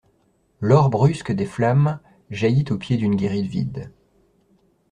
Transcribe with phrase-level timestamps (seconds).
[0.61, 1.99] L'or brusque des flammes
[2.31, 3.91] jaillit au pied d'une guérite vide.